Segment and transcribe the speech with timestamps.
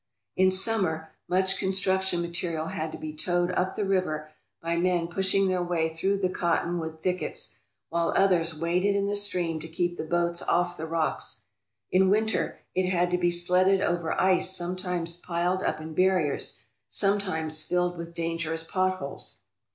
[0.35, 5.47] In summer much construction material had to be towed up the river by men pushing
[5.47, 10.03] their way through the cottonwood thickets, while others waded in the stream to keep the
[10.03, 11.43] boats off the rocks.
[11.91, 16.57] In winter it had to be sledded over ice sometimes piled up in barriers,
[16.89, 19.41] sometimes filled with dangerous pot holes.